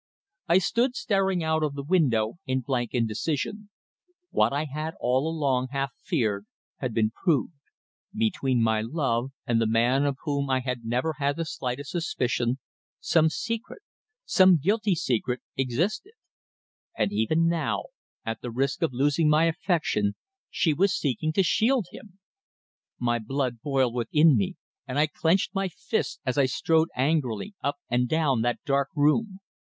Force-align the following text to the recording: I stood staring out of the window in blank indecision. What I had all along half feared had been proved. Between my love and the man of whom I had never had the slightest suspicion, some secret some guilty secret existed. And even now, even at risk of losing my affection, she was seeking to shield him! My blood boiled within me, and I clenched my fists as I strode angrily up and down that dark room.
I 0.47 0.57
stood 0.57 0.95
staring 0.95 1.43
out 1.43 1.61
of 1.61 1.75
the 1.75 1.83
window 1.83 2.39
in 2.47 2.61
blank 2.61 2.95
indecision. 2.95 3.69
What 4.31 4.51
I 4.51 4.63
had 4.65 4.95
all 4.99 5.29
along 5.29 5.67
half 5.73 5.91
feared 6.03 6.47
had 6.77 6.91
been 6.95 7.11
proved. 7.11 7.53
Between 8.11 8.63
my 8.63 8.81
love 8.81 9.29
and 9.45 9.61
the 9.61 9.67
man 9.67 10.05
of 10.05 10.17
whom 10.23 10.49
I 10.49 10.61
had 10.61 10.83
never 10.85 11.17
had 11.19 11.35
the 11.35 11.45
slightest 11.45 11.91
suspicion, 11.91 12.57
some 12.99 13.29
secret 13.29 13.83
some 14.25 14.57
guilty 14.57 14.95
secret 14.95 15.41
existed. 15.55 16.13
And 16.97 17.13
even 17.13 17.47
now, 17.47 17.83
even 18.25 18.37
at 18.43 18.53
risk 18.55 18.81
of 18.81 18.93
losing 18.93 19.29
my 19.29 19.45
affection, 19.45 20.15
she 20.49 20.73
was 20.73 20.97
seeking 20.97 21.31
to 21.33 21.43
shield 21.43 21.85
him! 21.91 22.17
My 22.97 23.19
blood 23.19 23.61
boiled 23.61 23.93
within 23.93 24.35
me, 24.35 24.55
and 24.87 24.97
I 24.97 25.05
clenched 25.05 25.53
my 25.53 25.67
fists 25.67 26.17
as 26.25 26.39
I 26.39 26.47
strode 26.47 26.89
angrily 26.95 27.53
up 27.63 27.75
and 27.87 28.09
down 28.09 28.41
that 28.41 28.61
dark 28.65 28.89
room. 28.95 29.37